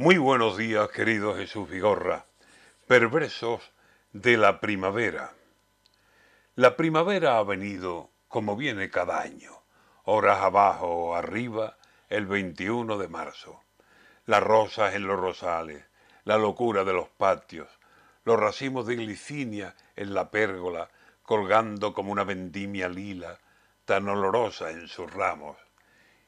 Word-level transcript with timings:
Muy 0.00 0.16
buenos 0.16 0.56
días, 0.56 0.90
querido 0.90 1.34
Jesús 1.34 1.68
Vigorra, 1.68 2.26
perversos 2.86 3.72
de 4.12 4.36
la 4.36 4.60
primavera. 4.60 5.32
La 6.54 6.76
primavera 6.76 7.38
ha 7.38 7.42
venido 7.42 8.12
como 8.28 8.54
viene 8.54 8.90
cada 8.90 9.20
año, 9.20 9.64
horas 10.04 10.38
abajo 10.38 10.86
o 10.86 11.14
arriba, 11.16 11.78
el 12.10 12.26
21 12.26 12.96
de 12.96 13.08
marzo. 13.08 13.64
Las 14.24 14.40
rosas 14.40 14.94
en 14.94 15.04
los 15.08 15.18
rosales, 15.18 15.84
la 16.22 16.36
locura 16.38 16.84
de 16.84 16.92
los 16.92 17.08
patios, 17.08 17.68
los 18.22 18.38
racimos 18.38 18.86
de 18.86 18.94
glicinia 18.94 19.74
en 19.96 20.14
la 20.14 20.30
pérgola, 20.30 20.90
colgando 21.24 21.92
como 21.92 22.12
una 22.12 22.22
vendimia 22.22 22.88
lila, 22.88 23.40
tan 23.84 24.08
olorosa 24.08 24.70
en 24.70 24.86
sus 24.86 25.12
ramos. 25.12 25.56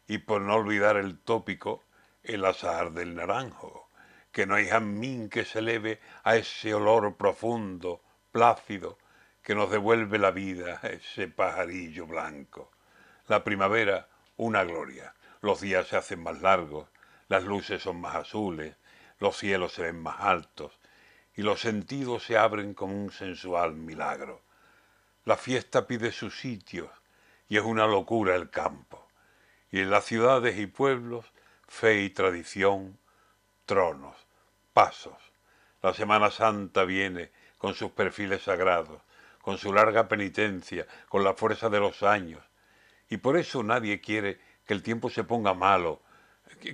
Y 0.09 0.18
por 0.18 0.41
no 0.41 0.57
olvidar 0.57 0.96
el 0.96 1.21
tópico, 1.21 1.84
el 2.23 2.45
azar 2.45 2.93
del 2.93 3.14
naranjo, 3.14 3.89
que 4.32 4.46
no 4.46 4.55
hay 4.55 4.66
jamín 4.66 5.29
que 5.29 5.45
se 5.45 5.61
eleve 5.61 6.00
a 6.22 6.36
ese 6.36 6.75
olor 6.75 7.17
profundo, 7.17 8.03
plácido, 8.32 8.99
que 9.43 9.54
nos 9.54 9.71
devuelve 9.71 10.18
la 10.18 10.31
vida, 10.31 10.81
ese 10.82 11.29
pajarillo 11.29 12.07
blanco. 12.07 12.71
La 13.26 13.43
primavera, 13.43 14.09
una 14.36 14.64
gloria. 14.64 15.14
Los 15.40 15.61
días 15.61 15.89
se 15.89 15.96
hacen 15.96 16.22
más 16.22 16.43
largos, 16.43 16.89
las 17.29 17.45
luces 17.45 17.82
son 17.82 18.00
más 18.00 18.17
azules, 18.17 18.76
los 19.18 19.37
cielos 19.37 19.73
se 19.73 19.82
ven 19.82 20.03
más 20.03 20.21
altos 20.21 20.73
y 21.37 21.43
los 21.43 21.61
sentidos 21.61 22.25
se 22.25 22.37
abren 22.37 22.75
como 22.75 22.95
un 22.95 23.12
sensual 23.12 23.75
milagro. 23.75 24.43
La 25.25 25.37
fiesta 25.37 25.87
pide 25.87 26.12
sus 26.12 26.39
sitios 26.39 26.90
y 27.48 27.57
es 27.57 27.64
una 27.64 27.87
locura 27.87 28.34
el 28.34 28.50
campo. 28.50 29.09
Y 29.71 29.81
en 29.81 29.90
las 29.90 30.04
ciudades 30.04 30.59
y 30.59 30.67
pueblos 30.67 31.25
fe 31.71 32.03
y 32.03 32.11
tradición, 32.11 32.98
tronos, 33.65 34.17
pasos. 34.73 35.17
La 35.81 35.95
Semana 35.95 36.31
Santa 36.31 36.84
viene 36.84 37.31
con 37.59 37.75
sus 37.75 37.93
perfiles 37.93 38.43
sagrados, 38.43 39.01
con 39.41 39.57
su 39.57 39.73
larga 39.73 40.09
penitencia, 40.09 40.87
con 41.09 41.23
la 41.23 41.33
fuerza 41.33 41.71
de 41.71 41.79
los 41.79 42.03
años. 42.03 42.43
Y 43.09 43.19
por 43.19 43.39
eso 43.39 43.62
nadie 43.62 44.01
quiere 44.01 44.41
que 44.67 44.75
el 44.75 44.83
tiempo 44.83 45.11
se 45.11 45.23
ponga 45.23 45.55
malo. 45.55 46.03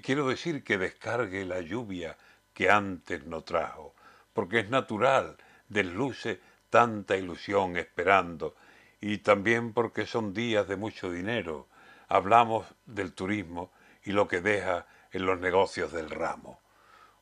Quiero 0.03 0.27
decir 0.27 0.65
que 0.65 0.79
descargue 0.79 1.45
la 1.45 1.61
lluvia 1.61 2.17
que 2.55 2.71
antes 2.71 3.27
no 3.27 3.45
trajo, 3.45 3.95
porque 4.33 4.61
es 4.61 4.71
natural, 4.71 5.37
desluce 5.69 6.41
tanta 6.71 7.19
ilusión 7.19 7.77
esperando, 7.77 8.57
y 8.99 9.19
también 9.19 9.75
porque 9.75 10.07
son 10.07 10.33
días 10.33 10.67
de 10.67 10.77
mucho 10.77 11.11
dinero. 11.11 11.69
Hablamos 12.09 12.67
del 12.87 13.13
turismo 13.13 13.71
y 14.07 14.13
lo 14.13 14.27
que 14.27 14.41
deja 14.41 14.87
en 15.11 15.27
los 15.27 15.39
negocios 15.39 15.93
del 15.93 16.09
ramo. 16.09 16.61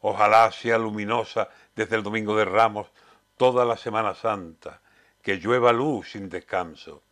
Ojalá 0.00 0.52
sea 0.52 0.78
luminosa 0.78 1.48
desde 1.74 1.96
el 1.96 2.02
Domingo 2.02 2.36
de 2.36 2.44
Ramos 2.44 2.92
toda 3.36 3.64
la 3.64 3.76
Semana 3.76 4.14
Santa, 4.14 4.82
que 5.22 5.38
llueva 5.38 5.72
luz 5.72 6.12
sin 6.12 6.28
descanso. 6.28 7.02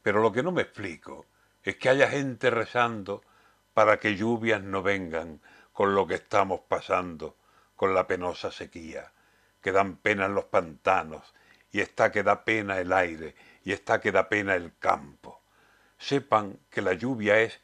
Pero 0.00 0.22
lo 0.22 0.32
que 0.32 0.44
no 0.44 0.52
me 0.52 0.62
explico 0.62 1.26
es 1.64 1.76
que 1.76 1.88
haya 1.88 2.08
gente 2.08 2.50
rezando 2.50 3.22
para 3.74 3.98
que 3.98 4.14
lluvias 4.14 4.62
no 4.62 4.82
vengan 4.82 5.40
con 5.72 5.96
lo 5.96 6.06
que 6.06 6.14
estamos 6.14 6.60
pasando, 6.68 7.36
con 7.74 7.94
la 7.94 8.06
penosa 8.06 8.52
sequía, 8.52 9.12
que 9.60 9.72
dan 9.72 9.96
pena 9.96 10.26
en 10.26 10.34
los 10.36 10.44
pantanos, 10.44 11.34
y 11.72 11.80
está 11.80 12.12
que 12.12 12.22
da 12.22 12.44
pena 12.44 12.78
el 12.78 12.92
aire, 12.92 13.34
y 13.64 13.72
está 13.72 14.00
que 14.00 14.12
da 14.12 14.28
pena 14.28 14.54
el 14.54 14.78
campo. 14.78 15.42
Sepan 15.98 16.60
que 16.70 16.80
la 16.80 16.92
lluvia 16.92 17.40
es 17.40 17.60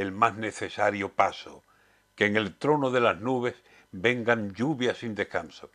el 0.00 0.12
más 0.12 0.36
necesario 0.36 1.14
paso, 1.14 1.64
que 2.14 2.26
en 2.26 2.36
el 2.36 2.56
trono 2.56 2.90
de 2.90 3.00
las 3.00 3.20
nubes 3.20 3.54
vengan 3.92 4.54
lluvias 4.54 4.98
sin 4.98 5.14
descanso, 5.14 5.70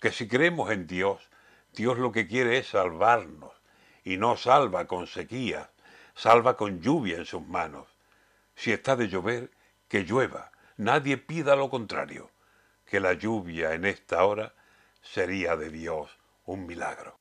que 0.00 0.12
si 0.12 0.28
creemos 0.28 0.70
en 0.70 0.86
Dios, 0.86 1.30
Dios 1.72 1.98
lo 1.98 2.12
que 2.12 2.26
quiere 2.26 2.58
es 2.58 2.68
salvarnos, 2.68 3.54
y 4.04 4.16
no 4.16 4.36
salva 4.36 4.86
con 4.86 5.06
sequía, 5.06 5.70
salva 6.14 6.56
con 6.56 6.80
lluvia 6.80 7.16
en 7.16 7.26
sus 7.26 7.46
manos. 7.46 7.88
Si 8.54 8.72
está 8.72 8.96
de 8.96 9.08
llover, 9.08 9.50
que 9.88 10.04
llueva, 10.04 10.52
nadie 10.76 11.16
pida 11.16 11.56
lo 11.56 11.70
contrario, 11.70 12.30
que 12.84 13.00
la 13.00 13.14
lluvia 13.14 13.72
en 13.74 13.84
esta 13.84 14.24
hora 14.24 14.54
sería 15.00 15.56
de 15.56 15.70
Dios 15.70 16.18
un 16.44 16.66
milagro. 16.66 17.19